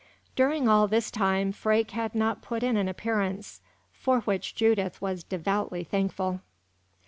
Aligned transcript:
During 0.35 0.67
all 0.67 0.87
this 0.87 1.11
time 1.11 1.51
Freke 1.51 1.91
had 1.91 2.15
not 2.15 2.41
put 2.41 2.63
in 2.63 2.75
an 2.75 2.87
appearance, 2.89 3.61
for 3.93 4.21
which 4.21 4.55
Judith 4.55 4.99
was 4.99 5.23
devoutly 5.23 5.83
thankful. 5.83 6.41